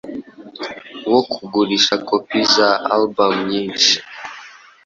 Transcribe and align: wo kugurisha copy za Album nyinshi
wo 1.11 1.19
kugurisha 1.31 1.95
copy 2.07 2.39
za 2.53 2.69
Album 2.95 3.33
nyinshi 3.49 3.95